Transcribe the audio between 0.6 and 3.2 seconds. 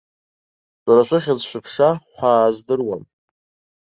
Шәара шәыхьӡ-шәыԥша ҳәаа аздыруам!